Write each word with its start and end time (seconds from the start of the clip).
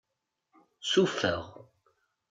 Sufeɣ. 0.91 1.43